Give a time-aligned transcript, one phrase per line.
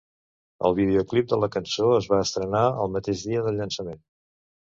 [0.69, 4.01] El videoclip de la cançó es va estrenar el mateix dia del llançament.